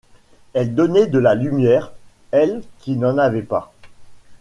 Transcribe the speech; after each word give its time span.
Elle 0.53 0.73
donnait 0.73 1.05
de 1.05 1.19
la 1.19 1.35
lumière, 1.35 1.91
elle 2.31 2.63
qui 2.79 2.97
n’en 2.97 3.19
avait 3.19 3.43
pas. 3.43 3.71